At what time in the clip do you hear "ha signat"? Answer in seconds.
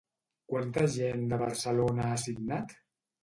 2.13-2.75